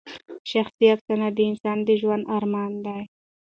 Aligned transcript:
شخصي 0.51 0.85
افسانه 0.95 1.27
د 1.33 1.39
انسان 1.49 1.77
د 1.87 1.89
ژوند 2.01 2.23
ارمان 2.37 2.71
دی. 2.85 3.01